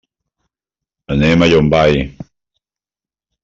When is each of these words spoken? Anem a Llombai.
Anem 1.17 1.45
a 1.45 1.49
Llombai. 1.51 2.03